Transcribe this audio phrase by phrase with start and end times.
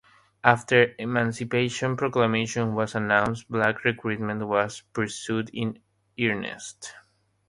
[0.43, 5.77] After the Emancipation Proclamation was announced, black recruitment was pursued in
[6.19, 6.95] earnest.